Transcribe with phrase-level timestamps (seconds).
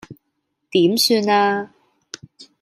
[0.71, 1.71] 點算呀